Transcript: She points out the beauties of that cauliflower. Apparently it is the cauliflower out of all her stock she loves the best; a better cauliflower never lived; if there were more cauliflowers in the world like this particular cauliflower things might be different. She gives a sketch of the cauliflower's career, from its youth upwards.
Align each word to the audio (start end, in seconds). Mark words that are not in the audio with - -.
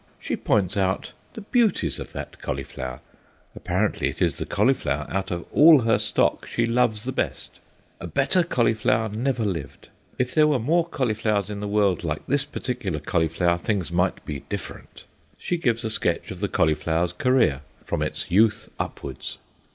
She 0.19 0.35
points 0.35 0.75
out 0.77 1.13
the 1.35 1.41
beauties 1.41 1.99
of 1.99 2.11
that 2.13 2.41
cauliflower. 2.41 3.01
Apparently 3.55 4.09
it 4.09 4.19
is 4.19 4.39
the 4.39 4.47
cauliflower 4.47 5.05
out 5.11 5.29
of 5.29 5.45
all 5.51 5.81
her 5.81 5.99
stock 5.99 6.47
she 6.47 6.65
loves 6.65 7.03
the 7.03 7.11
best; 7.11 7.59
a 7.99 8.07
better 8.07 8.41
cauliflower 8.43 9.09
never 9.09 9.45
lived; 9.45 9.89
if 10.17 10.33
there 10.33 10.47
were 10.47 10.57
more 10.57 10.87
cauliflowers 10.87 11.51
in 11.51 11.59
the 11.59 11.67
world 11.67 12.03
like 12.03 12.25
this 12.25 12.45
particular 12.45 12.99
cauliflower 12.99 13.59
things 13.59 13.91
might 13.91 14.25
be 14.25 14.39
different. 14.49 15.05
She 15.37 15.57
gives 15.57 15.83
a 15.83 15.89
sketch 15.91 16.31
of 16.31 16.39
the 16.39 16.49
cauliflower's 16.49 17.13
career, 17.13 17.61
from 17.85 18.01
its 18.01 18.31
youth 18.31 18.69
upwards. 18.79 19.37